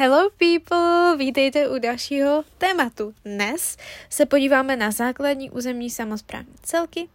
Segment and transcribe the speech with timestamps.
[0.00, 3.14] Hello people, vítejte u dalšího tématu.
[3.24, 3.76] Dnes
[4.10, 7.08] se podíváme na základní územní samozprávní celky,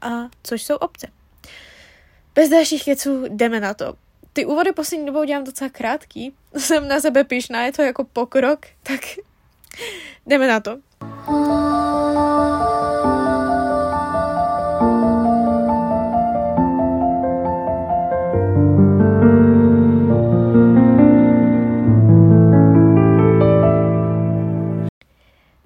[0.00, 0.08] a
[0.42, 1.06] což jsou obce.
[2.34, 3.94] Bez dalších keců jdeme na to.
[4.32, 8.66] Ty úvody poslední dobou dělám docela krátký, jsem na sebe pišná, je to jako pokrok,
[8.82, 9.00] tak
[10.26, 10.78] jdeme na to.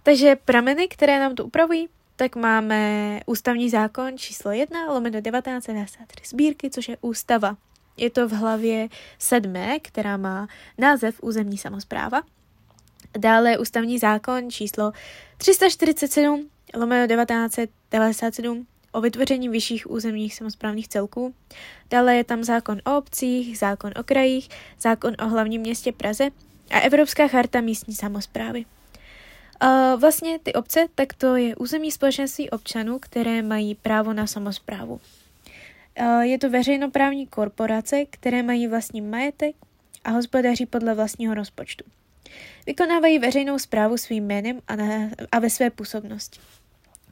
[0.05, 6.71] Takže prameny, které nám to upravují, tak máme ústavní zákon číslo 1, lomeno 1993 sbírky,
[6.71, 7.57] což je ústava.
[7.97, 12.23] Je to v hlavě sedmé, která má název územní samozpráva.
[13.19, 14.93] Dále ústavní zákon číslo
[15.37, 21.35] 347, lomeno 1997 o vytvoření vyšších územních samozprávných celků.
[21.91, 26.29] Dále je tam zákon o obcích, zákon o krajích, zákon o hlavním městě Praze
[26.71, 28.65] a Evropská charta místní samozprávy.
[29.63, 35.01] Uh, vlastně ty obce, tak to je územní společenství občanů, které mají právo na samozprávu.
[36.01, 39.57] Uh, je to veřejnoprávní korporace, které mají vlastní majetek
[40.05, 41.85] a hospodaří podle vlastního rozpočtu.
[42.67, 46.41] Vykonávají veřejnou zprávu svým jménem a, na, a ve své působnosti.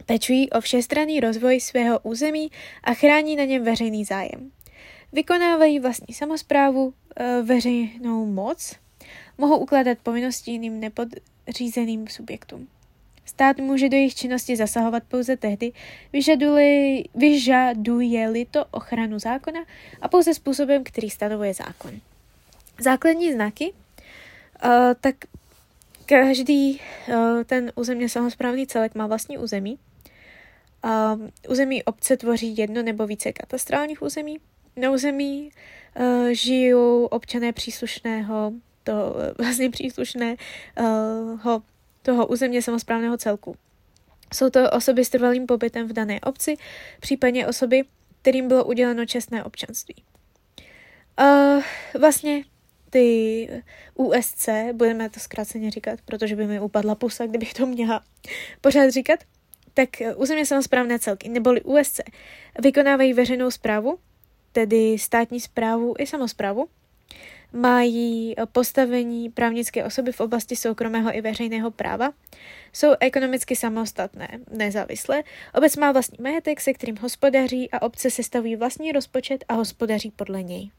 [0.07, 2.51] Pečují o všestranný rozvoj svého území
[2.85, 4.51] a chrání na něm veřejný zájem.
[5.13, 6.95] Vykonávají vlastní samozprávu, uh,
[7.47, 8.75] veřejnou moc,
[9.39, 11.09] mohou ukládat povinnosti jiným nepod,
[11.49, 12.69] řízeným subjektům.
[13.25, 15.73] Stát může do jejich činnosti zasahovat pouze tehdy,
[17.15, 19.61] vyžaduje-li to ochranu zákona
[20.01, 22.01] a pouze způsobem, který stanovuje zákon.
[22.81, 23.73] Základní znaky,
[24.65, 25.15] uh, tak
[26.07, 29.79] každý uh, ten územně samozprávný celek má vlastní území.
[30.85, 34.39] Uh, území obce tvoří jedno nebo více katastrálních území.
[34.77, 35.51] Na území
[36.01, 38.53] uh, žijou občané příslušného
[38.85, 40.37] toho vlastně příslušného
[42.03, 43.57] toho územně samozprávného celku.
[44.35, 46.57] Jsou to osoby s trvalým pobytem v dané obci,
[47.01, 47.85] případně osoby,
[48.23, 49.95] kterým bylo uděleno čestné občanství.
[51.21, 51.63] Uh,
[52.01, 52.45] vlastně
[52.91, 53.49] ty
[53.95, 58.05] USC, budeme to zkráceně říkat, protože by mi upadla pusa, kdybych to měla
[58.61, 59.21] pořád říkat,
[59.75, 62.01] tak územně samozprávné celky, neboli USC,
[62.63, 63.99] vykonávají veřejnou zprávu,
[64.53, 66.69] tedy státní zprávu i samozprávu,
[67.53, 72.13] mají postavení právnické osoby v oblasti soukromého i veřejného práva,
[72.73, 75.23] jsou ekonomicky samostatné, nezávislé,
[75.55, 80.43] obec má vlastní majetek, se kterým hospodaří a obce sestavují vlastní rozpočet a hospodaří podle
[80.43, 80.71] něj.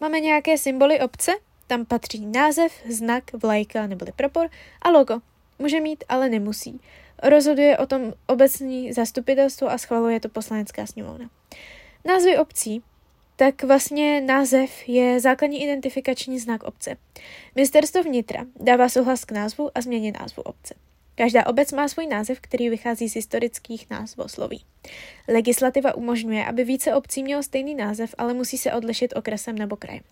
[0.00, 1.32] Máme nějaké symboly obce?
[1.66, 4.48] Tam patří název, znak, vlajka neboli propor
[4.82, 5.20] a logo.
[5.58, 6.80] Může mít, ale nemusí.
[7.22, 11.30] Rozhoduje o tom obecní zastupitelstvo a schvaluje to poslanecká sněmovna.
[12.04, 12.82] Názvy obcí
[13.36, 16.96] tak vlastně název je základní identifikační znak obce.
[17.54, 20.74] Ministerstvo vnitra dává souhlas k názvu a změně názvu obce.
[21.14, 24.64] Každá obec má svůj název, který vychází z historických názvosloví.
[25.28, 30.02] Legislativa umožňuje, aby více obcí mělo stejný název, ale musí se odlišit okresem nebo krajem.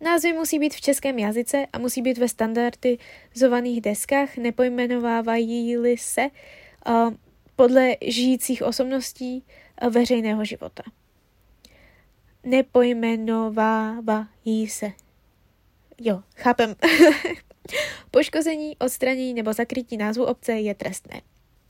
[0.00, 6.28] Názvy musí být v českém jazyce a musí být ve standardizovaných deskách, nepojmenovávají-li se
[6.88, 7.14] uh,
[7.56, 9.44] podle žijících osobností
[9.82, 10.82] uh, veřejného života
[12.46, 14.92] nepojmenovávají se.
[16.00, 16.74] Jo, chápem.
[18.10, 21.20] Poškození, odstranění nebo zakrytí názvu obce je trestné.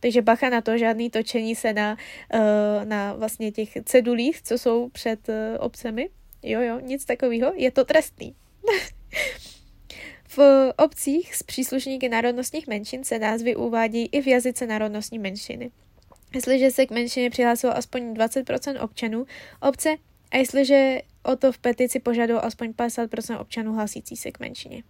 [0.01, 1.97] Takže bacha na to, žádný točení se na,
[2.35, 2.41] uh,
[2.85, 6.11] na vlastně těch cedulích, co jsou před uh, obcemi.
[6.43, 8.35] Jo, jo, nic takového, je to trestný.
[10.29, 15.71] v obcích s příslušníky národnostních menšin se názvy uvádí i v jazyce národnostní menšiny.
[16.35, 19.27] Jestliže se k menšině přihlásilo aspoň 20% občanů,
[19.61, 19.97] obce
[20.31, 24.83] a jestliže o to v petici požádalo aspoň 50% občanů hlásící se k menšině.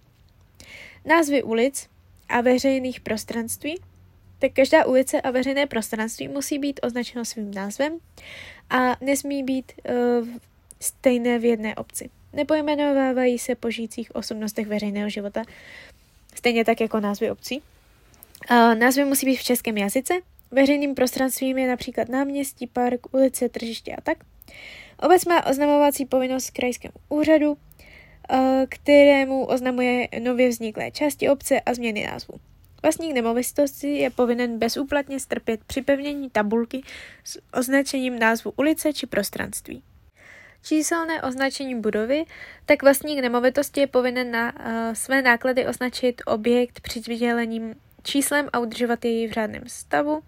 [1.04, 1.88] Názvy ulic
[2.28, 3.80] a veřejných prostranství,
[4.38, 7.98] tak každá ulice a veřejné prostranství musí být označeno svým názvem
[8.70, 10.28] a nesmí být uh,
[10.80, 12.10] stejné v jedné obci.
[12.32, 15.44] Nepojmenovávají se po žijících osobnostech veřejného života,
[16.34, 17.62] stejně tak jako názvy obcí.
[18.50, 20.14] Uh, názvy musí být v českém jazyce.
[20.50, 24.18] Veřejným prostranstvím je například náměstí, park, ulice, tržiště a tak.
[25.02, 27.56] Obec má oznamovací povinnost krajskému úřadu,
[28.30, 32.34] eh, kterému oznamuje nově vzniklé části obce a změny názvu.
[32.82, 36.82] Vlastník nemovitosti je povinen bezúplatně strpět připevnění tabulky
[37.24, 39.82] s označením názvu ulice či prostranství.
[40.62, 42.24] Číselné označení budovy,
[42.66, 49.04] tak vlastník nemovitosti je povinen na uh, své náklady označit objekt přidělením číslem a udržovat
[49.04, 50.22] jej v řádném stavu.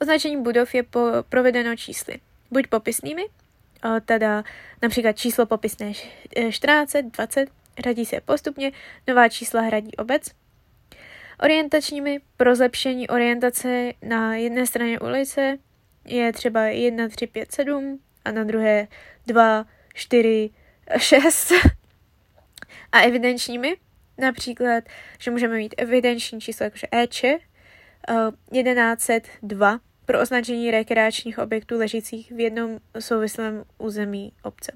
[0.00, 3.24] Označení budov je po, provedeno čísly, buď popisnými,
[4.04, 4.44] teda
[4.82, 5.92] například číslo popisné
[6.50, 7.50] 14, 20,
[7.84, 8.72] řadí se postupně,
[9.08, 10.30] nová čísla hradí obec.
[11.40, 15.58] Orientačními pro zlepšení orientace na jedné straně ulice
[16.04, 18.88] je třeba 1, 3, 5, 7 a na druhé
[19.26, 20.50] 2, 4,
[20.98, 21.52] 6.
[22.92, 23.76] A evidenčními
[24.18, 24.84] například,
[25.18, 27.24] že můžeme mít evidenční číslo jakože EČ,
[28.52, 34.72] 1102 pro označení rekreačních objektů ležících v jednom souvislém území obce.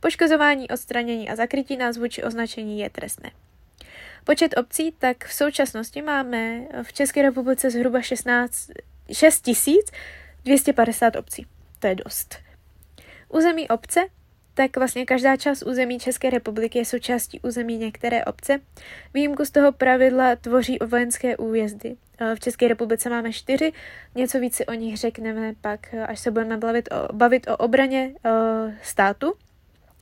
[0.00, 3.30] Poškozování, odstranění a zakrytí názvu či označení je trestné.
[4.24, 8.70] Počet obcí, tak v současnosti máme v České republice zhruba 16,
[9.12, 9.48] 6
[10.44, 11.46] 250 obcí.
[11.78, 12.36] To je dost.
[13.28, 14.00] Území obce,
[14.56, 18.58] tak vlastně každá část území České republiky je součástí území některé obce.
[19.14, 21.96] Výjimku z toho pravidla tvoří vojenské újezdy.
[22.34, 23.72] V České republice máme čtyři,
[24.14, 28.14] něco víc si o nich řekneme pak, až se budeme bavit o, bavit o obraně
[28.82, 29.34] státu.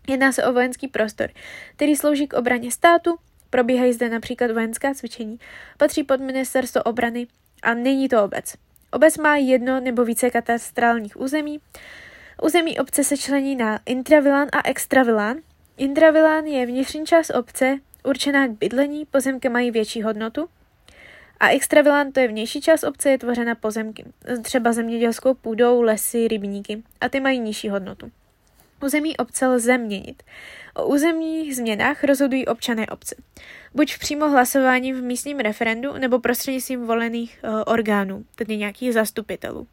[0.08, 1.30] Jedná se o vojenský prostor,
[1.76, 3.16] který slouží k obraně státu,
[3.50, 5.38] probíhají zde například vojenská cvičení,
[5.78, 7.26] patří pod ministerstvo obrany
[7.62, 8.54] a není to obec.
[8.90, 11.60] Obec má jedno nebo více katastrálních území.
[12.42, 15.36] Území obce se člení na intravilán a extravilán.
[15.76, 20.48] Intravilán je vnitřní část obce, určená k bydlení, pozemky mají větší hodnotu.
[21.40, 24.04] A extravilán to je vnější část obce, je tvořena pozemky,
[24.42, 28.10] třeba zemědělskou půdou, lesy, rybníky a ty mají nižší hodnotu.
[28.84, 30.22] Území obce lze měnit.
[30.74, 33.14] O územních změnách rozhodují občané obce.
[33.74, 39.66] Buď přímo hlasováním v místním referendu nebo prostřednictvím volených uh, orgánů, tedy nějakých zastupitelů.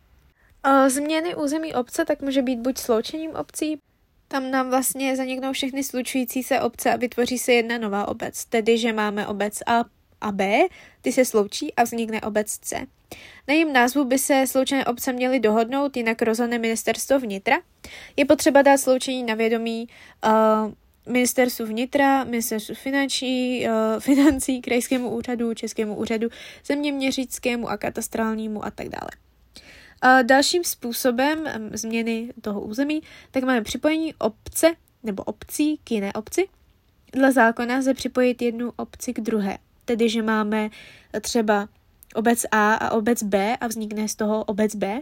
[0.87, 3.79] Změny území obce tak může být buď sloučením obcí,
[4.27, 8.77] tam nám vlastně zaniknou všechny slučující se obce a vytvoří se jedna nová obec, tedy
[8.77, 9.83] že máme obec A
[10.21, 10.59] a B,
[11.01, 12.75] ty se sloučí a vznikne obec C.
[13.47, 17.55] Na jejím názvu by se sloučené obce měly dohodnout, jinak rozhodne ministerstvo vnitra.
[18.15, 19.87] Je potřeba dát sloučení na vědomí
[20.25, 26.29] uh, ministerstvu vnitra, ministerstvu financí, uh, financí, krajskému úřadu, českému úřadu,
[26.65, 29.30] zeměměřickému a katastrálnímu a tak dále.
[30.23, 33.01] Dalším způsobem změny toho území,
[33.31, 34.71] tak máme připojení obce
[35.03, 36.47] nebo obcí k jiné obci.
[37.13, 40.69] Dle zákona lze připojit jednu obci k druhé, tedy že máme
[41.21, 41.69] třeba
[42.15, 45.01] obec A a obec B a vznikne z toho obec B.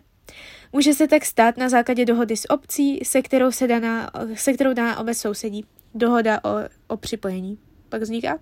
[0.74, 4.74] Může se tak stát na základě dohody s obcí, se kterou, se daná, se kterou
[4.74, 5.66] daná obec sousedí.
[5.96, 6.50] Dohoda o,
[6.88, 7.60] o připojení
[7.90, 8.40] pak vzniká.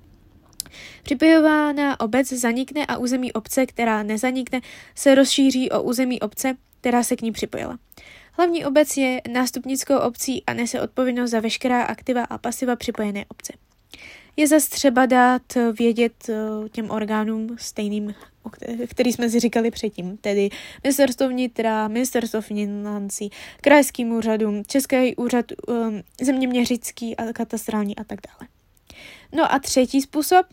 [1.04, 4.62] Připojovaná obec zanikne a území obce, která nezanikne,
[4.96, 7.80] se rozšíří o území obce, která se k ní připojila.
[8.32, 13.54] Hlavní obec je nástupnickou obcí a nese odpovědnost za veškerá aktiva a pasiva připojené obce.
[14.38, 15.42] Je zase třeba dát
[15.80, 18.14] vědět eh, těm orgánům stejným
[18.88, 20.50] který jsme si říkali předtím, tedy
[20.84, 23.30] ministerstvo vnitra, ministerstvo financí,
[23.62, 28.57] krajským úřadům, Český úřad um, zeměměřický a katastrální a tak dále.
[29.32, 30.46] No a třetí způsob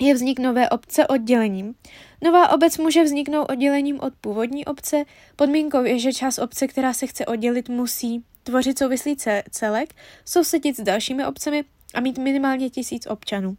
[0.00, 1.74] je vznik nové obce oddělením.
[2.22, 5.04] Nová obec může vzniknout oddělením od původní obce.
[5.36, 9.16] Podmínkou je, že část obce, která se chce oddělit, musí tvořit souvislý
[9.50, 9.94] celek,
[10.24, 13.56] sousedit s dalšími obcemi a mít minimálně tisíc občanů.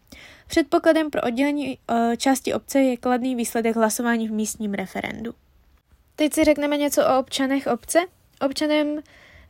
[0.47, 5.33] Předpokladem pro oddělení uh, části obce je kladný výsledek hlasování v místním referendu.
[6.15, 8.00] Teď si řekneme něco o občanech obce.
[8.41, 9.00] Občanem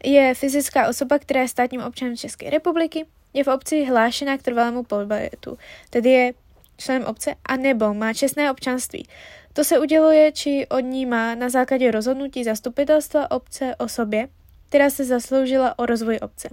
[0.04, 4.84] je fyzická osoba, která je státním občanem České republiky, je v obci hlášená k trvalému
[4.84, 5.58] pobytu,
[5.90, 6.34] tedy je
[6.78, 9.08] členem obce, a nebo má čestné občanství.
[9.54, 14.28] To se uděluje, či od ní má na základě rozhodnutí zastupitelstva obce osobě,
[14.70, 16.50] která se zasloužila o rozvoj obce.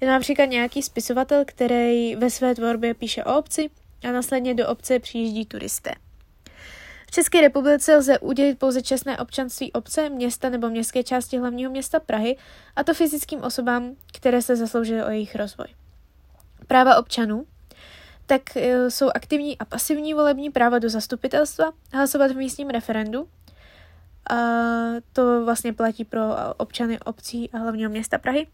[0.00, 3.70] Je například nějaký spisovatel, který ve své tvorbě píše o obci
[4.08, 5.90] a následně do obce přijíždí turisté.
[7.06, 12.00] V České republice lze udělit pouze čestné občanství obce, města nebo městské části hlavního města
[12.00, 12.36] Prahy,
[12.76, 15.66] a to fyzickým osobám, které se zasloužily o jejich rozvoj.
[16.66, 17.46] Práva občanů
[18.26, 23.28] tak e, jsou aktivní a pasivní volební práva do zastupitelstva, hlasovat v místním referendu,
[24.30, 24.36] a
[25.12, 26.20] to vlastně platí pro
[26.56, 28.46] občany obcí a hlavního města Prahy.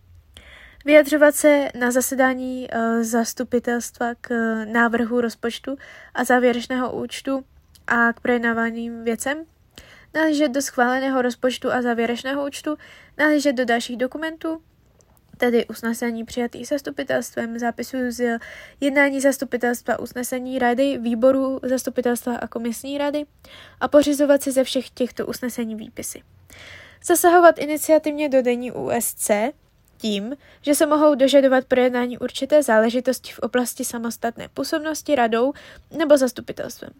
[0.85, 5.76] Vyjadřovat se na zasedání uh, zastupitelstva k uh, návrhu rozpočtu
[6.14, 7.45] a závěrečného účtu
[7.87, 9.45] a k projednávaným věcem,
[10.14, 12.76] nahlížet do schváleného rozpočtu a závěrečného účtu,
[13.19, 14.62] nahlížet do dalších dokumentů,
[15.40, 18.38] tedy usnesení přijatých zastupitelstvem, zápisů z
[18.80, 23.25] jednání zastupitelstva, usnesení rady, výboru zastupitelstva a komisní rady
[23.80, 26.23] a pořizovat si ze všech těchto usnesení výpisy.
[27.04, 29.30] Zasahovat iniciativně do denní USC
[29.97, 35.52] tím, že se mohou dožadovat projednání určité záležitosti v oblasti samostatné působnosti radou
[35.99, 36.90] nebo zastupitelstvem.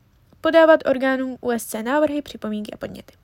[0.41, 3.15] Podávat orgánům USC návrhy, připomínky a podněty.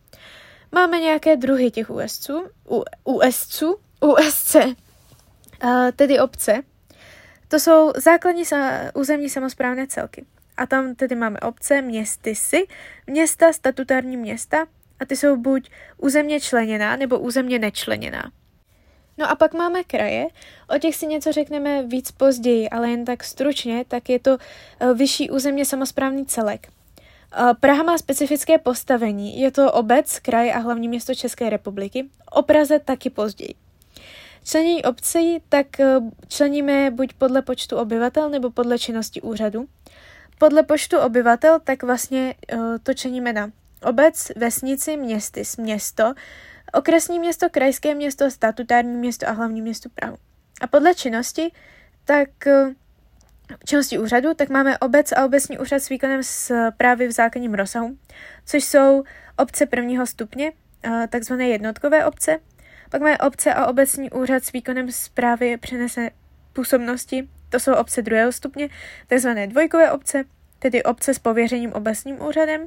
[0.72, 4.56] Máme nějaké druhy těch USCů, U, USCů, USC,
[5.96, 6.62] tedy obce,
[7.48, 10.24] To jsou základní sa- územní samozprávné celky.
[10.56, 12.66] A tam tedy máme obce, městysy,
[13.06, 14.66] města, statutární města
[15.00, 18.30] a ty jsou buď územně členěná nebo územně nečleněná.
[19.18, 20.26] No a pak máme kraje,
[20.76, 24.38] o těch si něco řekneme víc později, ale jen tak stručně, tak je to
[24.80, 26.68] eh, vyšší územně samozprávný celek.
[26.68, 32.42] Eh, Praha má specifické postavení, je to obec, kraj a hlavní město České republiky, o
[32.42, 33.65] Praze taky později.
[34.46, 39.68] Člení obcí tak eh, členíme buď podle počtu obyvatel nebo podle činnosti úřadu.
[40.38, 42.34] Podle počtu obyvatel tak vlastně
[42.82, 43.50] to členíme na
[43.82, 46.14] obec, vesnici, městy, město,
[46.72, 50.16] okresní město, krajské město, statutární město a hlavní město Prahu.
[50.60, 51.52] A podle činnosti,
[52.04, 52.74] tak eh,
[53.64, 57.96] činnosti úřadu, tak máme obec a obecní úřad s výkonem s právy v základním rozsahu,
[58.46, 59.04] což jsou
[59.36, 60.52] obce prvního stupně,
[60.84, 62.38] eh, takzvané jednotkové obce.
[62.90, 66.10] Pak máme obce a obecní úřad s výkonem zprávy přenesené
[66.52, 68.68] působnosti, to jsou obce druhého stupně,
[69.06, 70.24] takzvané dvojkové obce,
[70.58, 72.66] tedy obce s pověřením obecním úřadem.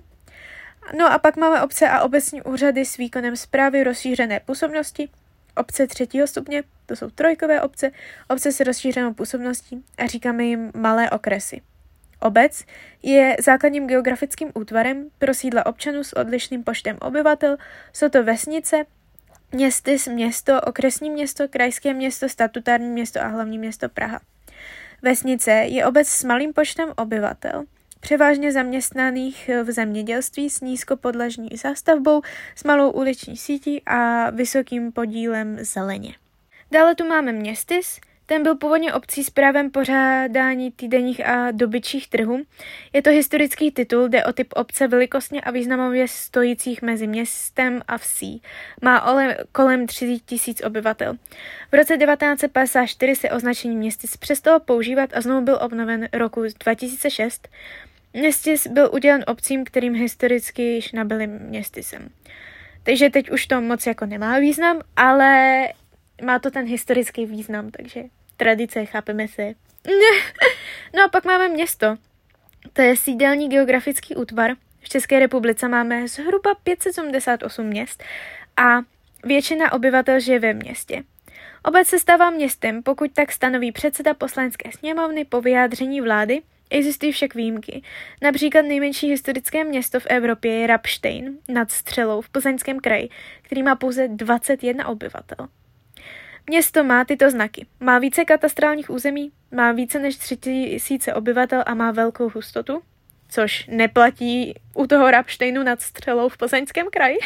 [0.98, 5.10] No a pak máme obce a obecní úřady s výkonem zprávy rozšířené působnosti,
[5.56, 7.92] obce třetího stupně, to jsou trojkové obce,
[8.28, 11.62] obce s rozšířenou působností a říkáme jim malé okresy.
[12.22, 12.64] Obec
[13.04, 17.58] je základním geografickým útvarem pro sídla občanů s odlišným počtem obyvatel,
[17.94, 18.86] jsou to vesnice,
[19.52, 24.20] městy, město, okresní město, krajské město, statutární město a hlavní město Praha.
[25.02, 27.64] Vesnice je obec s malým počtem obyvatel,
[28.00, 32.22] převážně zaměstnaných v zemědělství s nízkopodlažní zástavbou,
[32.56, 36.16] s malou uliční sítí a vysokým podílem zeleně.
[36.72, 38.00] Dále tu máme městys,
[38.30, 42.42] ten byl původně obcí s právem pořádání týdenních a dobyčích trhů.
[42.94, 47.98] Je to historický titul, jde o typ obce velikostně a významově stojících mezi městem a
[47.98, 48.42] vsí.
[48.82, 51.14] Má ole, kolem 3000 obyvatel.
[51.72, 57.48] V roce 1954 se označení městic přestalo používat a znovu byl obnoven roku 2006.
[58.14, 62.10] Městis byl udělen obcím, kterým historicky již nabyly městisem.
[62.84, 65.68] Takže teď už to moc jako nemá význam, ale
[66.24, 68.04] má to ten historický význam, takže
[68.40, 69.44] tradice, chápeme se.
[70.96, 71.98] no a pak máme město.
[72.74, 74.52] To je sídelní geografický útvar.
[74.82, 78.04] V České republice máme zhruba 578 měst
[78.58, 78.80] a
[79.26, 81.04] většina obyvatel žije ve městě.
[81.64, 87.36] Obec se stává městem, pokud tak stanoví předseda poslanecké sněmovny po vyjádření vlády Existují však
[87.36, 87.82] výjimky.
[88.22, 93.10] Například nejmenší historické město v Evropě je Rapstein nad Střelou v Plzeňském kraji,
[93.42, 95.48] který má pouze 21 obyvatel.
[96.50, 97.66] Město má tyto znaky.
[97.80, 102.82] Má více katastrálních území, má více než 3000 obyvatel a má velkou hustotu,
[103.30, 107.18] což neplatí u toho Rapsteinu nad Střelou v Plzeňském kraji.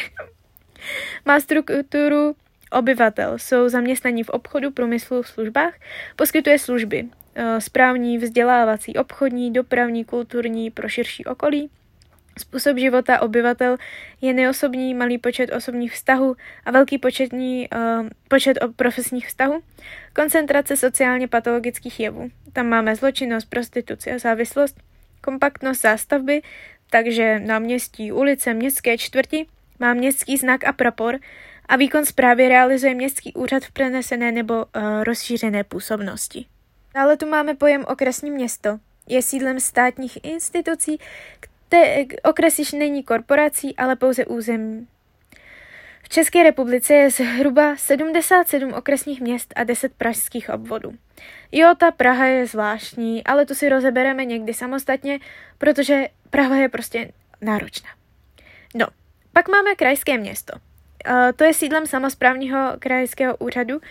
[1.25, 2.35] má strukturu
[2.71, 5.73] obyvatel, jsou zaměstnaní v obchodu, průmyslu, v službách,
[6.15, 11.69] poskytuje služby, Eh, správní, vzdělávací, obchodní, dopravní, kulturní pro širší okolí.
[12.39, 13.77] Způsob života obyvatel
[14.21, 16.35] je neosobní, malý počet osobních vztahů
[16.65, 19.61] a velký početní, uh, počet profesních vztahů.
[20.15, 22.29] Koncentrace sociálně patologických jevů.
[22.53, 24.77] Tam máme zločinnost, prostituci a závislost.
[25.21, 26.41] Kompaktnost zástavby,
[26.89, 29.45] takže náměstí, ulice, městské čtvrti
[29.79, 31.19] má městský znak a prapor
[31.65, 36.45] a výkon zprávy realizuje městský úřad v přenesené nebo uh, rozšířené působnosti.
[36.95, 38.79] Dále tu máme pojem okresní město.
[39.07, 40.97] Je sídlem státních institucí,
[41.73, 44.87] které okres již není korporací, ale pouze území.
[46.03, 50.93] V České republice je zhruba 77 okresních měst a 10 pražských obvodů.
[51.51, 55.19] Jo, ta Praha je zvláštní, ale to si rozebereme někdy samostatně,
[55.57, 57.11] protože Praha je prostě
[57.41, 57.89] náročná.
[58.75, 58.87] No,
[59.33, 60.53] pak máme krajské město.
[61.35, 63.81] To je sídlem samozprávního krajského úřadu,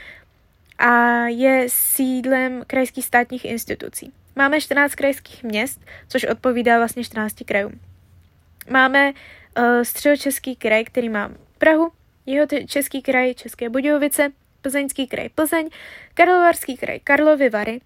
[0.79, 4.13] a je sídlem krajských státních institucí.
[4.37, 7.81] Máme 14 krajských měst, což odpovídá vlastně 14 krajům.
[8.71, 11.91] Máme uh, středočeský kraj, který má Prahu,
[12.27, 15.69] jeho český kraj České Budějovice, Plzeňský kraj Plzeň,
[16.15, 17.81] Karlovarský kraj Karlovy Vary,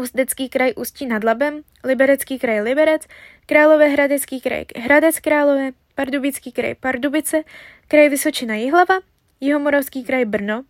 [0.00, 3.02] Ústecký kraj Ústí nad Labem, Liberecký kraj Liberec,
[3.46, 7.42] Královéhradecký kraj Hradec Králové, Pardubický kraj Pardubice,
[7.88, 9.00] kraj Vysočina Jihlava,
[9.40, 10.64] Jihomoravský kraj Brno,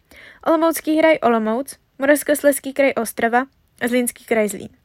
[0.46, 3.46] Olomoucký kraj Olomouc, Moravskoslezský kraj Ostrava
[3.86, 4.81] Zlínský kraj Zlín.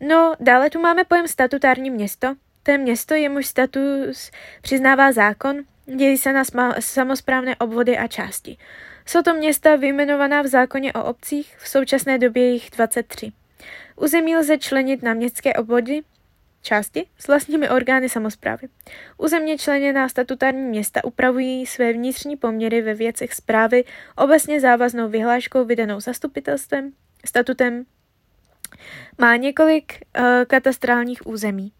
[0.00, 2.34] No, dále tu máme pojem statutární město.
[2.62, 4.30] To je město, jemuž status
[4.62, 6.44] přiznává zákon, dělí se na
[6.80, 8.56] samozprávné obvody a části.
[9.06, 13.32] Jsou to města vyjmenovaná v zákoně o obcích, v současné době jich 23.
[13.96, 16.00] Území lze členit na městské obvody,
[16.62, 18.68] části s vlastními orgány samozprávy.
[19.18, 23.84] Územně členěná statutární města upravují své vnitřní poměry ve věcech zprávy
[24.16, 26.92] obecně závaznou vyhláškou vydanou zastupitelstvem,
[27.26, 27.84] statutem
[29.18, 31.72] Má několik uh, katastrálních území.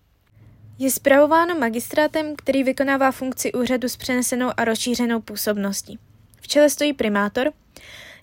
[0.78, 5.98] Je spravováno magistrátem, který vykonává funkci úřadu s přenesenou a rozšířenou působností.
[6.40, 7.52] V čele stojí primátor.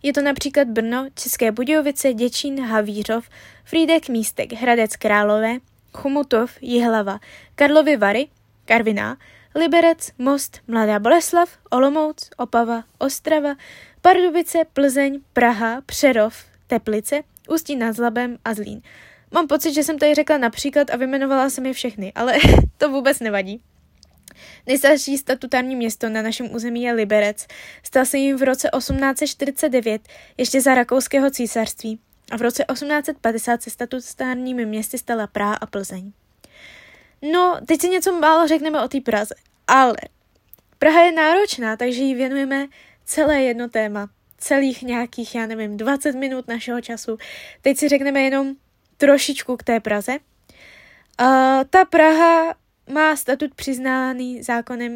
[0.04, 3.30] Je to například Brno, České Budějovice, Děčín, Havířov,
[3.64, 5.58] Frídek Místek, Hradec Králové,
[5.94, 7.20] Chumutov, Jihlava,
[7.56, 8.28] Karlovy Vary,
[8.66, 9.18] Karviná,
[9.56, 13.56] Liberec, Most, Mladá Boleslav, Olomouc, Opava, Ostrava,
[14.02, 18.82] Pardubice, Plzeň, Praha, Přerov, Teplice, Ústí nad Zlabem a Zlín.
[19.32, 22.34] Mám pocit, že jsem tady řekla například a vyjmenovala jsem je všechny, ale
[22.78, 23.62] to vůbec nevadí.
[24.68, 27.48] Nejstarší statutární město na našem území je Liberec.
[27.84, 30.02] Stal se jim v roce 1849,
[30.38, 32.00] ještě za rakouského císařství.
[32.32, 36.12] A v roce 1850 se statutárními městy stala Praha a Plzeň.
[37.32, 39.36] No, teď si něco málo řekneme o té Praze,
[39.68, 39.96] ale
[40.80, 42.68] Praha je náročná, takže jí věnujeme
[43.06, 44.10] celé jedno téma.
[44.38, 47.18] Celých nějakých, já nevím, 20 minut našeho času.
[47.62, 48.56] Teď si řekneme jenom
[48.98, 50.12] trošičku k té Praze.
[50.12, 52.56] Uh, ta Praha
[52.90, 54.94] má statut přiznáný zákonem,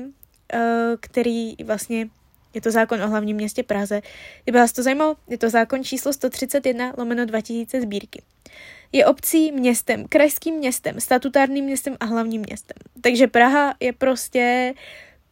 [0.53, 0.61] uh,
[0.99, 2.09] který vlastně
[2.53, 4.01] je to zákon o hlavním městě Praze.
[4.43, 8.21] Kdyby vás to zajímalo, je to zákon číslo 131 lomeno 2000 sbírky.
[8.91, 12.77] Je obcí městem, krajským městem, statutárním městem a hlavním městem.
[13.01, 14.73] Takže Praha je prostě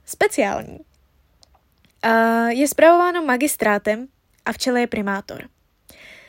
[0.06, 0.80] speciální.
[2.50, 4.08] Je zpravováno magistrátem
[4.46, 5.50] a v čele je primátor.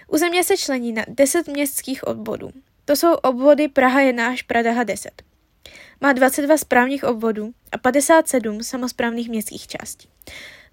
[0.09, 2.51] Územně se člení na 10 městských obvodů.
[2.85, 5.23] To jsou obvody Praha 1 až Praha 10.
[6.01, 10.09] Má 22 správních obvodů a 57 samozprávných městských částí.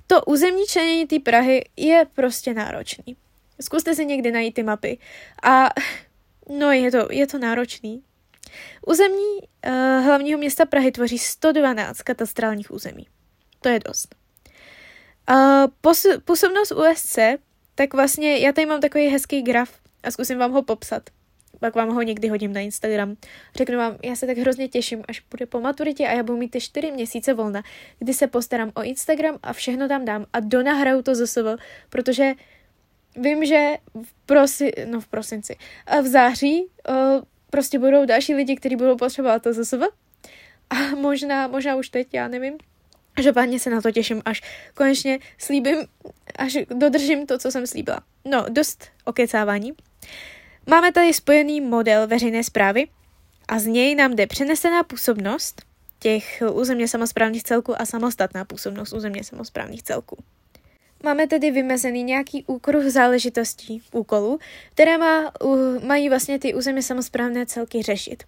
[0.07, 3.15] To územní členění té Prahy je prostě náročný.
[3.61, 4.97] Zkuste si někdy najít ty mapy.
[5.43, 5.69] A
[6.57, 8.03] no, je to, je to náročný.
[8.87, 9.37] Území
[9.67, 13.07] uh, hlavního města Prahy tvoří 112 katastrálních území.
[13.61, 14.15] To je dost.
[15.81, 17.19] Pos- působnost USC,
[17.75, 21.09] tak vlastně já tady mám takový hezký graf a zkusím vám ho popsat.
[21.59, 23.15] Pak vám ho někdy hodím na Instagram.
[23.55, 26.51] Řeknu vám, já se tak hrozně těším, až bude po maturitě a já budu mít
[26.51, 27.63] ty čtyři měsíce volna,
[27.99, 31.55] kdy se postarám o Instagram a všechno tam dám a donahraju to ze sebe,
[31.89, 32.33] protože
[33.15, 35.55] vím, že v, prosi, no v prosinci,
[35.87, 36.95] a v září uh,
[37.49, 39.87] prostě budou další lidi, kteří budou potřebovat to ze sebe
[40.69, 42.57] a možná, možná už teď, já nevím,
[43.21, 44.41] že pádně se na to těším, až
[44.73, 45.77] konečně slíbím,
[46.35, 47.99] až dodržím to, co jsem slíbila.
[48.25, 49.73] No, dost okecávání.
[50.67, 52.87] Máme tady spojený model veřejné zprávy
[53.47, 55.61] a z něj nám jde přenesená působnost
[55.99, 60.17] těch územně samozprávných celků a samostatná působnost územně samozprávných celků.
[61.03, 64.39] Máme tedy vymezený nějaký úkruh záležitostí, úkolů,
[64.71, 65.31] které má,
[65.83, 68.23] mají vlastně ty územně samozprávné celky řešit.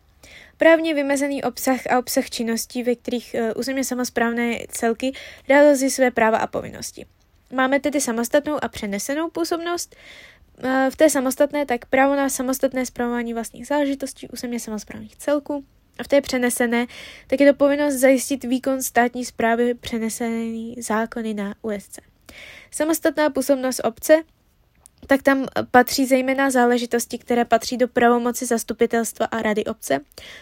[0.58, 5.12] Právně vymezený obsah a obsah činností, ve kterých uh, územně samozprávné celky
[5.50, 7.06] realizují své práva a povinnosti.
[7.54, 9.96] Máme tedy samostatnou a přenesenou působnost,
[10.90, 15.66] v té samostatné, tak právo na samostatné zpravování vlastních záležitostí územně samozprávných celků.
[16.00, 16.88] A v té přenesené,
[17.28, 22.00] tak je to povinnost zajistit výkon státní zprávy přenesený zákony na USC.
[22.72, 24.24] Samostatná působnost obce,
[25.08, 30.00] tak tam patří zejména záležitosti, které patří do pravomoci zastupitelstva a rady obce,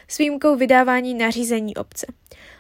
[0.08, 2.08] s výjimkou vydávání nařízení obce.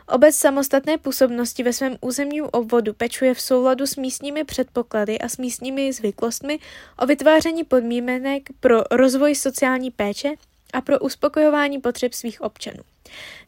[0.08, 5.38] Obec samostatné působnosti ve svém územním obvodu pečuje v souladu s místními předpoklady a s
[5.38, 6.60] místními zvyklostmi
[7.00, 10.34] o vytváření podmínek pro rozvoj sociální péče
[10.74, 12.84] a pro uspokojování potřeb svých občanů.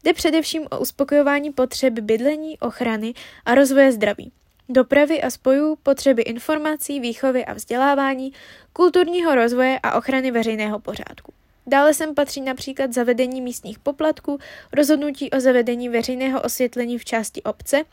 [0.03, 3.13] Jde především o uspokojování potřeb bydlení, ochrany
[3.45, 4.31] a rozvoje zdraví,
[4.69, 8.33] dopravy a spojů, potřeby informací, výchovy a vzdělávání,
[8.73, 11.33] kulturního rozvoje a ochrany veřejného pořádku.
[11.67, 14.39] Dále sem patří například zavedení místních poplatků,
[14.73, 17.83] rozhodnutí o zavedení veřejného osvětlení v části obce,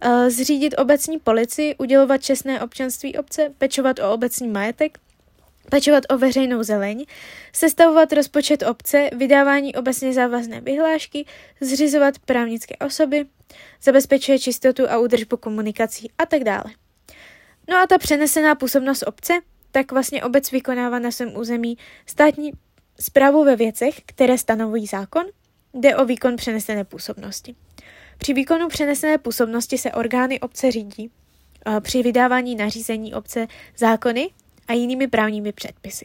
[0.00, 4.98] eh, zřídit obecní policii, udělovat čestné občanství obce, pečovat o obecní majetek,
[5.70, 7.04] pečovat o veřejnou zeleň,
[7.52, 11.24] sestavovat rozpočet obce, vydávání obecně závazné vyhlášky,
[11.60, 13.24] zřizovat právnické osoby,
[13.82, 16.64] zabezpečuje čistotu a údržbu komunikací a tak dále.
[17.68, 19.32] No a ta přenesená působnost obce,
[19.70, 22.52] tak vlastně obec vykonává na svém území státní
[23.00, 25.24] Zprávu ve věcech, které stanovují zákon,
[25.74, 27.54] jde o výkon přenesené působnosti.
[28.18, 31.10] Při výkonu přenesené působnosti se orgány obce řídí
[31.80, 33.46] při vydávání nařízení obce
[33.76, 34.30] zákony
[34.68, 36.04] a jinými právními předpisy.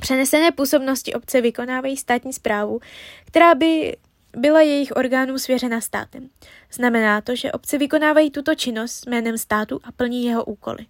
[0.00, 2.80] Přenesené působnosti obce vykonávají státní zprávu,
[3.24, 3.96] která by
[4.36, 6.28] byla jejich orgánům svěřena státem.
[6.72, 10.86] Znamená to, že obce vykonávají tuto činnost jménem státu a plní jeho úkoly.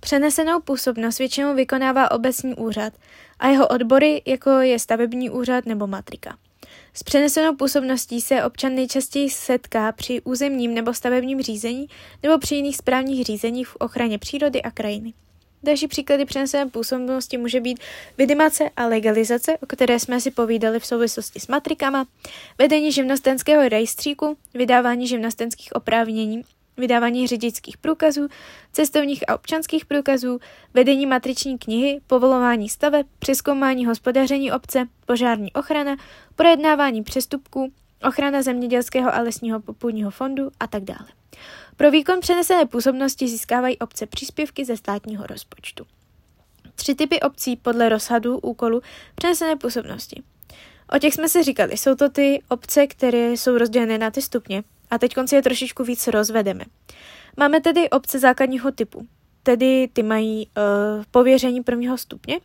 [0.00, 2.92] Přenesenou působnost většinou vykonává obecní úřad
[3.38, 6.36] a jeho odbory, jako je stavební úřad nebo matrika.
[6.94, 11.86] S přenesenou působností se občan nejčastěji setká při územním nebo stavebním řízení
[12.22, 15.12] nebo při jiných správních řízeních v ochraně přírody a krajiny.
[15.64, 17.80] Další příklady přenesené působnosti může být
[18.18, 22.06] vidimace a legalizace, o které jsme si povídali v souvislosti s matrikama,
[22.58, 26.42] vedení živnostenského rejstříku, vydávání živnostenských oprávnění,
[26.76, 28.28] vydávání řidičských průkazů,
[28.72, 30.38] cestovních a občanských průkazů,
[30.74, 35.96] vedení matriční knihy, povolování staveb, přeskoumání hospodaření obce, požární ochrana,
[36.36, 37.72] projednávání přestupků,
[38.08, 41.23] ochrana zemědělského a lesního popůdního fondu a tak dále.
[41.76, 45.86] Pro výkon přenesené působnosti získávají obce příspěvky ze státního rozpočtu.
[46.74, 48.82] Tři typy obcí podle rozhadu úkolu
[49.14, 50.22] přenesené působnosti.
[50.96, 54.62] O těch jsme si říkali, jsou to ty obce, které jsou rozdělené na ty stupně
[54.90, 56.64] a teď konci je trošičku víc rozvedeme.
[57.36, 59.06] Máme tedy obce základního typu,
[59.42, 62.40] tedy ty mají uh, pověření prvního stupně.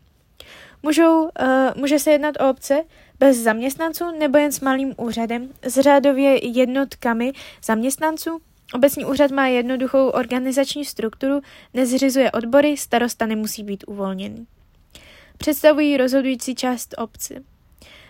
[0.84, 1.30] Můžou, uh,
[1.76, 2.84] může se jednat o obce
[3.20, 7.32] bez zaměstnanců nebo jen s malým úřadem, s řádově jednotkami
[7.64, 8.40] zaměstnanců
[8.74, 11.42] Obecní úřad má jednoduchou organizační strukturu,
[11.74, 14.48] nezřizuje odbory, starosta nemusí být uvolněný.
[15.38, 17.34] Představují rozhodující část obce.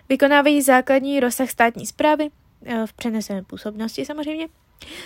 [0.10, 2.30] Vykonávají základní rozsah státní zprávy,
[2.66, 4.48] eh, v přenesené působnosti samozřejmě,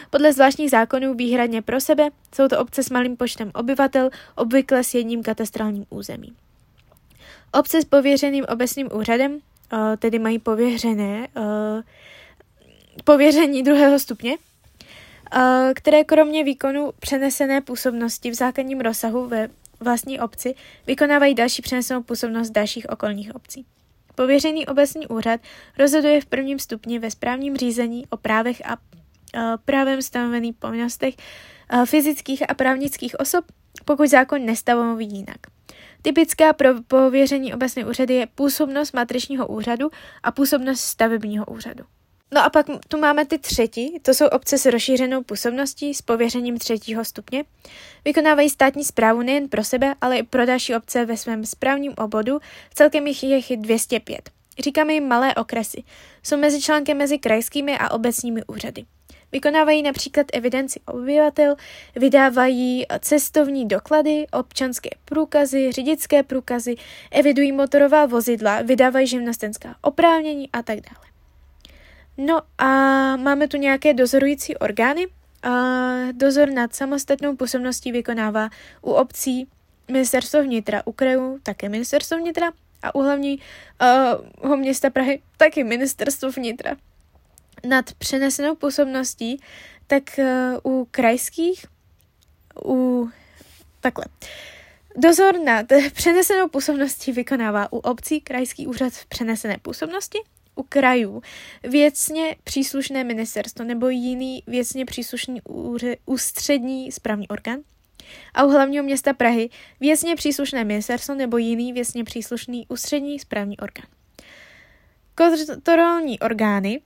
[0.09, 4.93] podle zvláštních zákonů výhradně pro sebe, jsou to obce s malým počtem obyvatel, obvykle s
[4.93, 6.35] jedním katastrálním územím.
[7.51, 9.39] Obce s pověřeným obecním úřadem,
[9.73, 11.83] eh, tedy mají pověřené eh,
[13.03, 14.37] pověření druhého stupně,
[15.75, 20.55] které kromě výkonu přenesené působnosti v základním rozsahu ve vlastní obci
[20.87, 23.65] vykonávají další přenesenou působnost dalších okolních obcí.
[24.15, 25.41] Pověřený obecní úřad
[25.79, 28.77] rozhoduje v prvním stupni ve správním řízení o právech a
[29.65, 31.15] právem stanovených povinnostech
[31.85, 33.45] fyzických a právnických osob,
[33.85, 35.37] pokud zákon nestanoví jinak.
[36.01, 39.89] Typická pro pověření obecné úřady je působnost matričního úřadu
[40.23, 41.83] a působnost stavebního úřadu.
[42.33, 46.57] No a pak tu máme ty třetí, to jsou obce s rozšířenou působností s pověřením
[46.57, 47.43] třetího stupně.
[48.05, 52.39] Vykonávají státní zprávu nejen pro sebe, ale i pro další obce ve svém správním obodu,
[52.73, 54.29] celkem jich je 205.
[54.59, 55.83] Říkáme jim malé okresy.
[56.23, 58.85] Jsou mezi články mezi krajskými a obecními úřady.
[59.31, 61.55] Vykonávají například evidenci obyvatel,
[61.95, 66.75] vydávají cestovní doklady, občanské průkazy, řidičské průkazy,
[67.11, 71.12] evidují motorová vozidla, vydávají živnostenská oprávnění a tak dále.
[72.17, 72.67] No a
[73.15, 75.08] máme tu nějaké dozorující orgány.
[75.43, 75.49] A
[76.12, 78.49] dozor nad samostatnou působností vykonává
[78.82, 79.47] u obcí
[79.91, 82.52] ministerstvo vnitra, u krajů také ministerstvo vnitra
[82.84, 83.38] a u hlavního
[84.43, 86.76] uh, města Prahy taky ministerstvo vnitra.
[87.67, 89.39] Nad přenesenou působností,
[89.88, 90.04] tak
[90.63, 91.65] uh, u krajských,
[92.65, 93.10] u
[93.80, 94.06] takhle.
[94.97, 100.19] Dozor nad přenesenou působností vykonává u obcí krajský úřad v přenesené působnosti
[100.55, 101.21] u krajů
[101.63, 107.59] věcně příslušné ministerstvo nebo jiný věcně příslušný úře, ústřední správní orgán
[108.33, 113.87] a u hlavního města Prahy věcně příslušné ministerstvo nebo jiný věcně příslušný ústřední správní orgán.
[115.15, 116.81] Kontrolní orgány,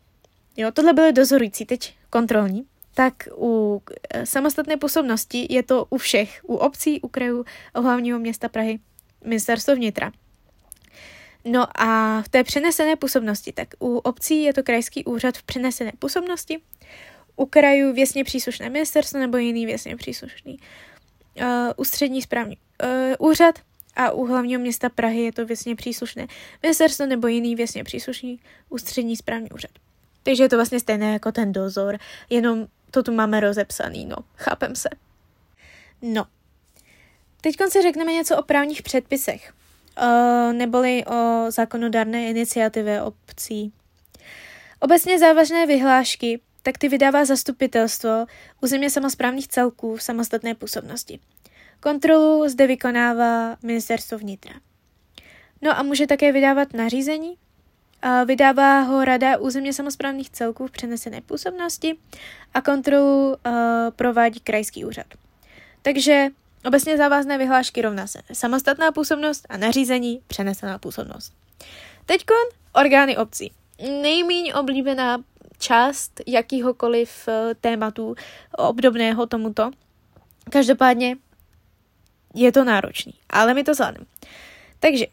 [0.57, 6.39] jo, tohle byly dozorující, teď kontrolní, tak u eh, samostatné působnosti je to u všech,
[6.43, 7.45] u obcí, u krajů,
[7.77, 8.79] u hlavního města Prahy,
[9.23, 10.11] ministerstvo vnitra.
[11.49, 15.91] No a v té přenesené působnosti, tak u obcí je to krajský úřad v přenesené
[15.99, 16.59] působnosti,
[17.35, 20.59] u krajů věcně příslušné ministerstvo nebo jiný věcně příslušný
[21.35, 21.45] uh,
[21.77, 23.59] ústřední správní uh, úřad
[23.95, 26.27] a u hlavního města Prahy je to věcně příslušné
[26.63, 29.71] ministerstvo nebo jiný věcně příslušný ústřední správní úřad.
[30.23, 31.97] Takže je to vlastně stejné jako ten dozor,
[32.29, 34.89] jenom to tu máme rozepsaný, no, chápem se.
[36.01, 36.25] No,
[37.41, 39.53] teď si řekneme něco o právních předpisech.
[39.99, 43.73] Eh, neboli o zákonodárné iniciativě obcí.
[44.79, 48.25] Obecně závažné vyhlášky tak ty vydává zastupitelstvo
[48.61, 51.19] územně samozprávných celků v samostatné působnosti.
[51.79, 54.53] Kontrolu zde vykonává ministerstvo vnitra.
[55.61, 57.37] No a může také vydávat nařízení.
[58.01, 61.97] A vydává ho Rada územně samozprávných celků v přenesené působnosti
[62.53, 63.35] a kontrolu uh,
[63.95, 65.05] provádí krajský úřad.
[65.81, 66.27] Takže
[66.67, 71.33] Obecně závazné vyhlášky rovná se samostatná působnost a nařízení přenesená působnost.
[72.05, 72.37] Teďkon
[72.73, 73.51] orgány obcí.
[74.01, 75.17] Nejméně oblíbená
[75.59, 78.15] část jakýhokoliv eh, tématu
[78.57, 79.71] obdobného tomuto.
[80.51, 81.17] Každopádně
[82.35, 84.05] je to náročný, ale my to zvládneme.
[84.79, 85.05] Takže,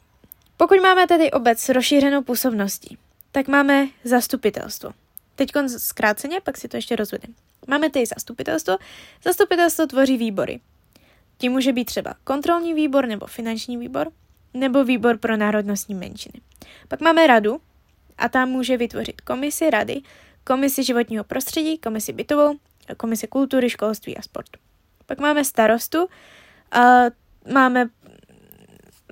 [0.57, 2.99] pokud máme tady obec s rozšířenou působností,
[3.33, 4.91] tak máme zastupitelstvo.
[5.35, 7.35] Teď zkráceně, pak si to ještě rozvedeme.
[7.67, 8.77] Máme tady zastupitelstvo.
[9.25, 10.61] Zastupitelstvo tvoří výbory.
[11.39, 14.13] Tím může být třeba kontrolní výbor nebo finanční výbor,
[14.55, 16.41] nebo výbor pro národnostní menšiny.
[16.89, 17.61] Pak máme radu
[18.19, 20.03] a tam může vytvořit komisi rady,
[20.45, 22.55] komisi životního prostředí, komisi bytovou,
[22.97, 24.61] komisi kultury, školství a sportu.
[25.07, 26.09] Pak máme starostu,
[26.73, 26.81] a
[27.53, 27.89] máme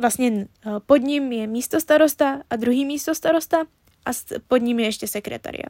[0.00, 0.46] vlastně
[0.86, 3.60] pod ním je místo starosta a druhý místo starosta
[4.06, 4.10] a
[4.48, 5.66] pod ním je ještě sekretaria.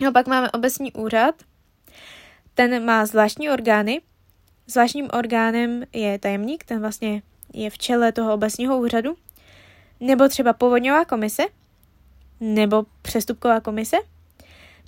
[0.00, 1.42] No pak máme obecní úřad,
[2.54, 4.00] ten má zvláštní orgány.
[4.70, 7.22] Zvláštním orgánem je tajemník, ten vlastně
[7.54, 9.16] je v čele toho obecního úřadu.
[10.00, 11.42] Nebo třeba povodňová komise,
[12.40, 13.96] nebo přestupková komise.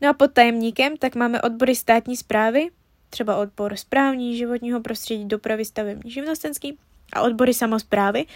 [0.02, 2.70] No a pod tajemníkem tak máme odbory státní zprávy,
[3.10, 6.78] třeba odbor správní, životního prostředí, dopravy, stavební, živnostenský
[7.12, 8.26] a odbory samozprávy,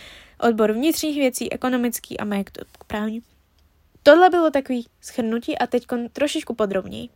[0.41, 2.45] odbor vnitřních věcí, ekonomický a
[2.87, 3.23] právní.
[4.03, 7.09] Tohle bylo takový schrnutí a teď trošičku podrobněji.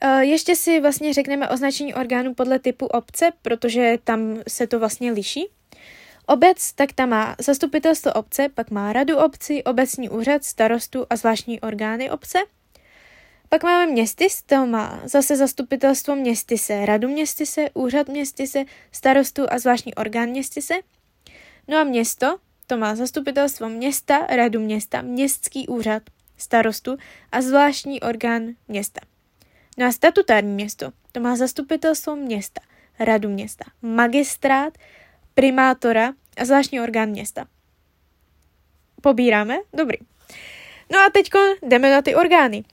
[0.00, 5.12] E, ještě si vlastně řekneme označení orgánu podle typu obce, protože tam se to vlastně
[5.12, 5.48] liší.
[6.26, 11.60] Obec, tak tam má zastupitelstvo obce, pak má radu obci, obecní úřad, starostu a zvláštní
[11.60, 12.38] orgány obce.
[13.48, 19.94] Pak máme městys, to má zase zastupitelstvo městyse, radu městyse, úřad městyse, starostu a zvláštní
[19.94, 20.74] orgán městyse.
[21.68, 26.02] No a město, to má zastupitelstvo města, radu města, městský úřad,
[26.36, 26.96] starostu
[27.32, 29.00] a zvláštní orgán města.
[29.78, 32.60] No a statutární město, to má zastupitelstvo města,
[32.98, 34.78] radu města, magistrát,
[35.34, 37.44] primátora a zvláštní orgán města.
[39.02, 39.58] Pobíráme?
[39.72, 39.98] Dobrý.
[40.92, 41.30] No a teď
[41.62, 42.64] jdeme na ty orgány.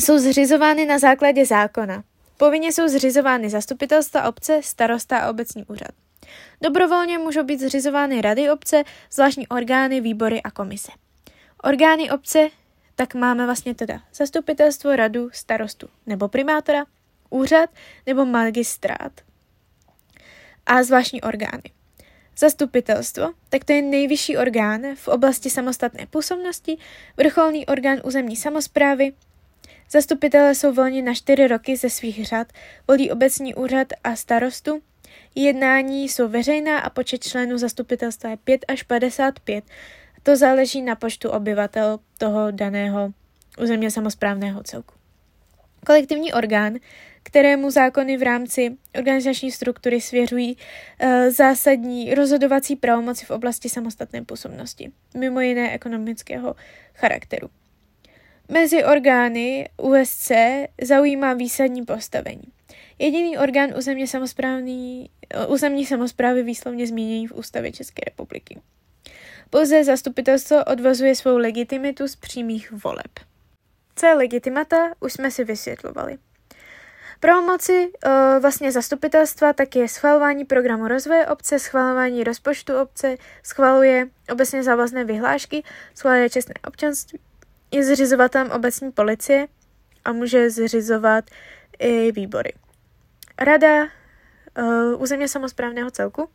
[0.00, 2.04] Jsou zřizovány na základě zákona.
[2.36, 5.90] Povinně jsou zřizovány zastupitelstva obce, starosta a obecní úřad.
[6.62, 10.92] Dobrovolně můžou být zřizovány rady obce, zvláštní orgány, výbory a komise.
[11.62, 12.48] Orgány obce
[12.94, 16.84] tak máme vlastně teda zastupitelstvo, radu, starostu nebo primátora,
[17.30, 17.70] úřad
[18.06, 19.12] nebo magistrát
[20.66, 21.62] a zvláštní orgány.
[22.38, 26.78] Zastupitelstvo, tak to je nejvyšší orgán v oblasti samostatné působnosti,
[27.16, 29.12] vrcholný orgán územní samozprávy.
[29.90, 32.52] Zastupitelé jsou voleni na čtyři roky ze svých řad,
[32.88, 34.82] volí obecní úřad a starostu.
[35.34, 39.64] Jednání jsou veřejná a počet členů zastupitelstva je 5 až 55.
[40.22, 43.12] To záleží na počtu obyvatel toho daného
[43.62, 44.94] územně samozprávného celku.
[45.86, 46.78] Kolektivní orgán
[47.22, 50.56] kterému zákony v rámci organizační struktury svěřují
[50.98, 56.56] e, zásadní rozhodovací pravomoci v oblasti samostatné působnosti, mimo jiné ekonomického
[56.94, 57.50] charakteru.
[58.48, 60.30] Mezi orgány USC
[60.82, 62.44] zaujímá výsadní postavení.
[62.98, 64.04] Jediný orgán územně,
[65.48, 68.60] územní samozprávy výslovně zmíněný v Ústavě České republiky.
[69.50, 73.20] Pouze zastupitelstvo odvozuje svou legitimitu z přímých voleb.
[73.96, 76.18] Co je legitimata, už jsme si vysvětlovali.
[77.20, 84.62] Pravomoci uh, vlastně zastupitelstva tak je schvalování programu rozvoje obce, schvalování rozpočtu obce, schvaluje obecně
[84.62, 85.62] závazné vyhlášky,
[85.94, 87.18] schvaluje čestné občanství,
[87.70, 89.46] je zřizovatelem obecní policie
[90.04, 91.24] a může zřizovat
[91.78, 92.52] i výbory.
[93.38, 96.28] Rada uh, územně samozprávného celku,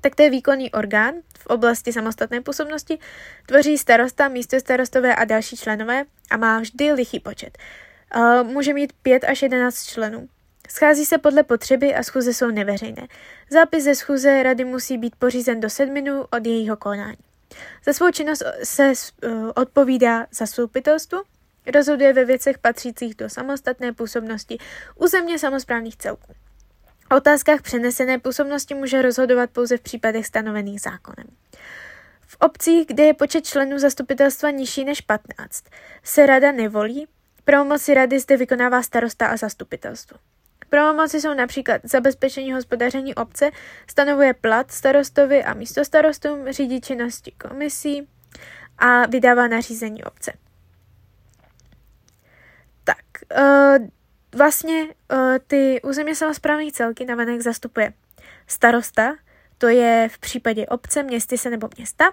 [0.00, 2.98] tak to je výkonný orgán v oblasti samostatné působnosti,
[3.46, 7.58] tvoří starosta, místo starostové a další členové a má vždy lichý počet.
[8.16, 10.28] Uh, může mít 5 až 11 členů.
[10.68, 13.08] Schází se podle potřeby a schůze jsou neveřejné.
[13.50, 17.16] Zápis ze schůze rady musí být pořízen do sedminu od jejího konání.
[17.86, 21.18] Za svou činnost se uh, odpovídá zastupitelstvu,
[21.74, 24.58] rozhoduje ve věcech patřících do samostatné působnosti
[24.96, 26.34] územně samozprávných celků.
[27.10, 31.26] O otázkách přenesené působnosti může rozhodovat pouze v případech stanovených zákonem.
[32.26, 35.64] V obcích, kde je počet členů zastupitelstva nižší než 15,
[36.02, 37.08] se rada nevolí,
[37.48, 40.16] Pravomoci rady zde vykonává starosta a zastupitelstvo.
[40.68, 43.50] Pravomoci jsou například zabezpečení hospodaření obce,
[43.90, 48.08] stanovuje plat starostovi a místostarostům, řídí činnosti komisí
[48.78, 50.32] a vydává nařízení obce.
[52.84, 53.04] Tak,
[53.38, 53.88] uh,
[54.34, 57.92] vlastně uh, ty územně samozprávné celky navenek zastupuje
[58.46, 59.16] starosta,
[59.58, 62.04] to je v případě obce, městyse nebo města,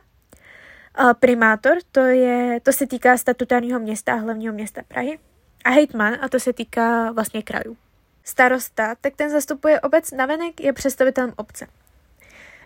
[1.20, 5.20] primátor, to, je, to se týká statutárního města a hlavního města Prahy.
[5.66, 7.78] A hejtman, a to se týká vlastně krajů.
[8.24, 11.68] Starosta, tak ten zastupuje obec navenek, je představitelem obce.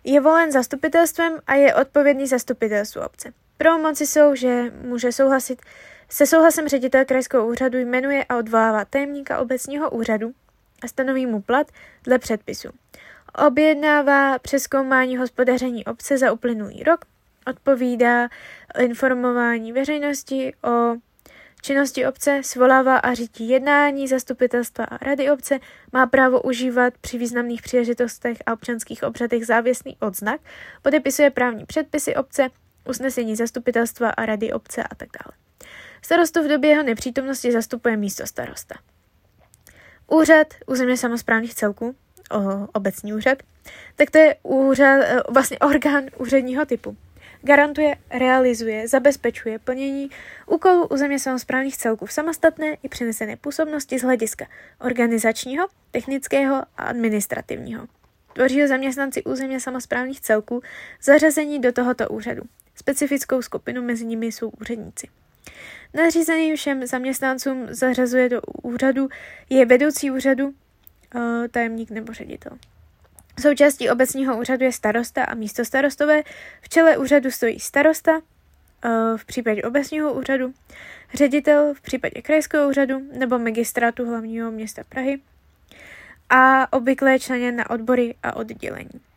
[0.03, 3.33] Je volen zastupitelstvem a je odpovědný zastupitelstvu obce.
[3.57, 5.62] Pravomoci jsou, že může souhlasit
[6.09, 10.31] se souhlasem ředitel krajského úřadu jmenuje a odvolává tajemníka obecního úřadu
[10.83, 11.67] a stanoví mu plat
[12.03, 12.69] dle předpisu.
[13.47, 17.05] Objednává přeskoumání hospodaření obce za uplynulý rok
[17.47, 18.29] odpovídá
[18.79, 20.95] informování veřejnosti o
[21.61, 25.59] činnosti obce, svolává a řídí jednání zastupitelstva a rady obce,
[25.93, 30.41] má právo užívat při významných příležitostech a občanských obřadech závěsný odznak,
[30.81, 32.49] podepisuje právní předpisy obce,
[32.89, 35.48] usnesení zastupitelstva a rady obce a tak dále.
[36.01, 38.75] Starostu v době jeho nepřítomnosti zastupuje místo starosta.
[40.07, 41.95] Úřad územně samozprávných celků
[42.31, 43.38] o, obecní úřad,
[43.95, 46.97] tak to je úřad, e, vlastně orgán úředního typu.
[47.41, 50.09] Garantuje, realizuje, zabezpečuje plnění
[50.45, 54.45] úkolů územně samozprávných celků v samostatné i přenesené působnosti z hlediska
[54.79, 57.88] organizačního, technického a administrativního.
[58.33, 60.62] Tvoří ho zaměstnanci územně samozprávných celků
[61.03, 62.41] zařazení do tohoto úřadu.
[62.75, 65.07] Specifickou skupinu mezi nimi jsou úředníci.
[65.93, 69.10] Nařízený všem zaměstnancům zařazuje do úřadu
[69.49, 70.54] je vedoucí úřadu,
[71.15, 72.52] eh, tajemník nebo ředitel.
[73.41, 76.21] Součástí obecního úřadu je starosta a místo starostové.
[76.62, 78.12] V čele úřadu stojí starosta,
[78.86, 80.54] eh, v případě obecního úřadu,
[81.13, 85.19] ředitel v případě krajského úřadu nebo magistrátu hlavního města Prahy
[86.30, 89.08] a obvykle členěn na odbory a oddělení.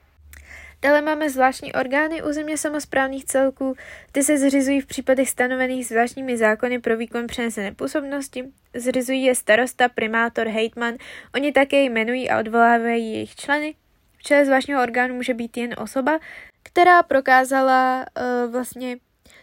[0.85, 3.75] Dále máme zvláštní orgány územně samozprávných celků,
[4.13, 8.45] ty se zřizují v případech stanovených zvláštními zákony pro výkon přenesené působnosti.
[8.75, 10.95] Zřizují je starosta, primátor, hejtman,
[11.35, 13.75] oni také jmenují a odvolávají jejich členy.
[14.19, 16.19] V čele zvláštního orgánu může být jen osoba,
[16.63, 18.07] která prokázala
[18.45, 18.97] uh, vlastně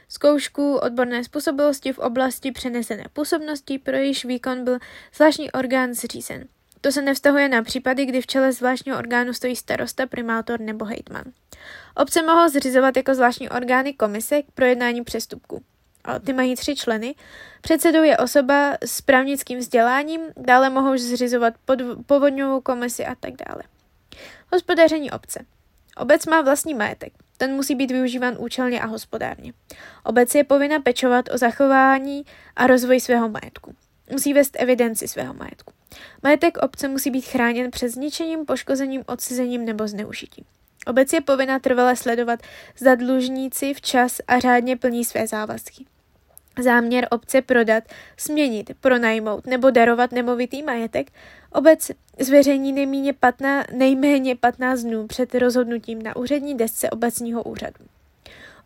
[0.09, 4.77] zkoušku odborné způsobilosti v oblasti přenesené působnosti, pro jejíž výkon byl
[5.13, 6.47] zvláštní orgán zřízen.
[6.81, 11.23] To se nevztahuje na případy, kdy v čele zvláštního orgánu stojí starosta, primátor nebo hejtman.
[11.95, 15.63] Obce mohou zřizovat jako zvláštní orgány komise k projednání přestupku.
[16.25, 17.15] Ty mají tři členy.
[17.61, 21.53] Předsedou je osoba s právnickým vzděláním, dále mohou zřizovat
[22.05, 23.63] povodňovou komisi a tak dále.
[24.51, 25.45] Hospodaření obce.
[25.97, 27.13] Obec má vlastní majetek.
[27.37, 29.53] Ten musí být využíván účelně a hospodárně.
[30.03, 33.75] Obec je povinna pečovat o zachování a rozvoj svého majetku.
[34.11, 35.73] Musí vést evidenci svého majetku.
[36.23, 40.45] Majetek obce musí být chráněn před zničením, poškozením, odcizením nebo zneužitím.
[40.87, 42.39] Obec je povinna trvale sledovat,
[42.77, 45.85] zda dlužníci včas a řádně plní své závazky.
[46.63, 47.83] Záměr obce prodat,
[48.17, 51.11] směnit, pronajmout nebo darovat nemovitý majetek
[51.51, 57.88] obec zveřejní nejméně 15, nejméně 15 dnů před rozhodnutím na úřední desce obecního úřadu.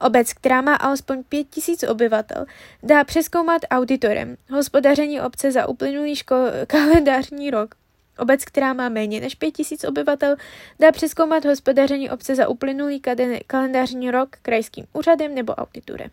[0.04, 2.46] Obec, která má alespoň 5000 obyvatel,
[2.84, 7.76] dá přeskoumat auditorem hospodaření obce za uplynulý ško- kalendářní rok.
[8.20, 10.36] Obec, která má méně než 5000 obyvatel,
[10.80, 13.02] dá přeskoumat hospodaření obce za uplynulý
[13.48, 16.10] kalendářní rok krajským úřadem nebo auditorem.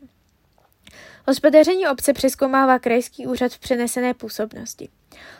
[1.29, 4.89] Hospodaření obce přeskoumává krajský úřad v přenesené působnosti.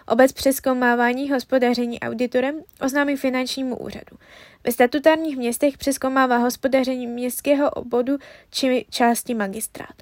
[0.07, 4.17] Obec přeskoumávání hospodaření auditorem oznámí finančnímu úřadu.
[4.65, 8.19] Ve statutárních městech přeskoumává hospodaření městského obvodu
[8.51, 9.95] či části magistrát.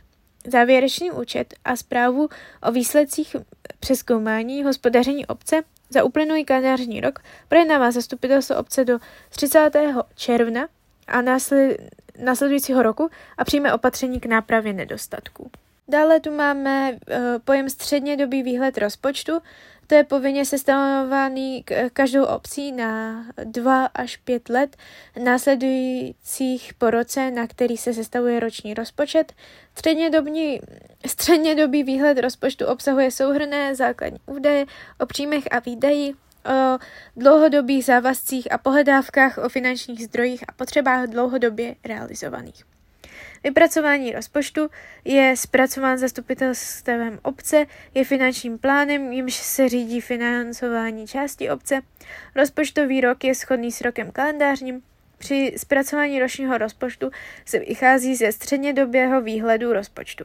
[0.46, 2.28] Závěrečný účet a zprávu
[2.62, 3.36] o výsledcích
[3.80, 7.18] přeskoumání hospodaření obce za uplynulý kalendářní rok
[7.48, 8.98] projednává zastupitelstvo obce do
[9.30, 9.70] 30.
[10.14, 10.68] června
[11.06, 11.22] a
[12.18, 15.50] následujícího roku a přijme opatření k nápravě nedostatků.
[15.88, 19.32] Dále tu máme uh, pojem střednědobý výhled rozpočtu.
[19.86, 24.76] To je povinně sestavovaný každou obcí na 2 až 5 let
[25.24, 29.32] následujících po roce, na který se sestavuje roční rozpočet.
[29.74, 30.60] Střednědobý,
[31.06, 34.66] střednědobý výhled rozpočtu obsahuje souhrné základní údaje
[35.00, 36.78] o příjmech a výdaji, o
[37.16, 42.77] dlouhodobých závazcích a pohledávkách o finančních zdrojích a potřebách dlouhodobě realizovaných.
[43.44, 44.68] Vypracování rozpočtu
[45.04, 51.80] je zpracován zastupitelstvem obce, je finančním plánem, jimž se řídí financování části obce.
[52.34, 54.82] Rozpočtový rok je shodný s rokem kalendářním.
[55.18, 57.10] Při zpracování ročního rozpočtu
[57.44, 60.24] se vychází ze střednědobého výhledu rozpočtu.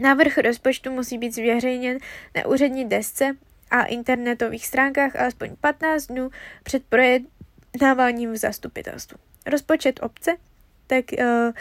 [0.00, 1.98] Návrh rozpočtu musí být zveřejněn
[2.36, 3.36] na úřední desce
[3.70, 6.30] a internetových stránkách alespoň 15 dnů
[6.62, 9.18] před projednáváním v zastupitelstvu.
[9.46, 10.36] Rozpočet obce
[10.86, 11.52] tak uh,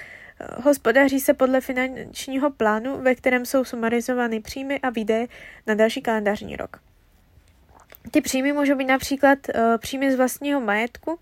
[0.64, 5.28] Hospodaří se podle finančního plánu, ve kterém jsou sumarizovány příjmy a výdaje
[5.68, 6.80] na další kalendářní rok.
[8.12, 11.20] Ty příjmy můžou být například uh, příjmy z vlastního majetku,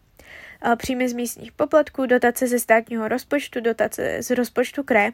[0.76, 5.12] příjmy z místních poplatků, dotace ze státního rozpočtu, dotace z rozpočtu kraje,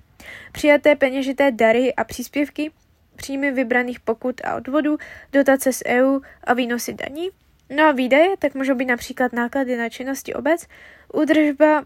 [0.52, 2.72] přijaté peněžité dary a příspěvky,
[3.16, 4.98] příjmy vybraných pokut a odvodů,
[5.32, 7.30] dotace z EU a výnosy daní.
[7.70, 10.68] No a výdaje tak můžou být například náklady na činnosti obec,
[11.14, 11.84] údržba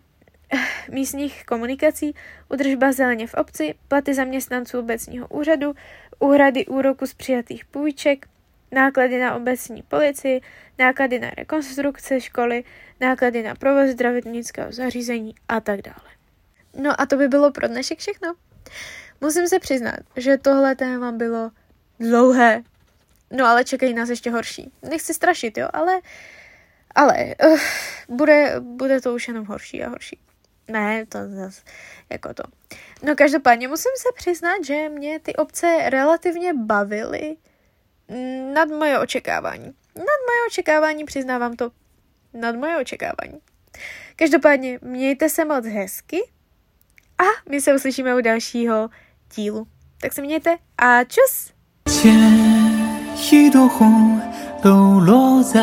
[0.91, 2.15] místních komunikací,
[2.49, 5.73] udržba zeleně v obci, platy zaměstnanců obecního úřadu,
[6.19, 8.25] úhrady úroku z přijatých půjček,
[8.71, 10.41] náklady na obecní policii,
[10.79, 12.63] náklady na rekonstrukce školy,
[13.01, 16.09] náklady na provoz zdravotnického zařízení a tak dále.
[16.81, 18.33] No a to by bylo pro dnešek všechno.
[19.21, 21.51] Musím se přiznat, že tohle téma bylo
[21.99, 22.63] dlouhé.
[23.31, 24.71] No ale čekají nás ještě horší.
[24.89, 25.99] Nechci strašit, jo, ale
[26.95, 27.59] ale uh,
[28.09, 30.19] bude, bude to už jenom horší a horší.
[30.68, 31.62] Ne, to zase
[32.10, 32.42] jako to.
[33.02, 37.36] No každopádně musím se přiznat, že mě ty obce relativně bavily
[38.54, 39.66] nad moje očekávání.
[39.96, 41.70] Nad moje očekávání přiznávám to.
[42.34, 43.40] nad moje očekávání.
[44.16, 46.30] Každopádně mějte se moc hezky
[47.18, 48.88] a my se uslyšíme u dalšího
[49.34, 49.66] dílu.
[50.00, 51.52] Tak se mějte a čus!
[51.86, 52.14] 牵
[53.32, 54.20] 一朵红，
[54.62, 55.60] 抖落在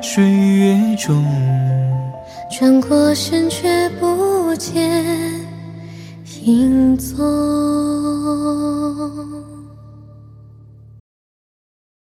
[0.00, 1.24] 水月中。
[2.51, 5.03] 转过身却不见
[6.43, 7.17] 影踪。